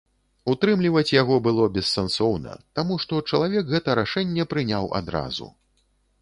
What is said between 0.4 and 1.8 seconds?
Утрымліваць яго было